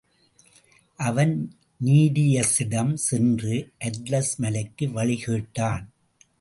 அவன் 0.99 1.51
நீரியஸிடம் 1.85 2.93
சென்று, 2.93 3.71
அட்லஸ் 3.79 4.35
மலைக்கு 4.37 4.91
வழி 4.91 5.17
கேட்டான். 5.17 5.93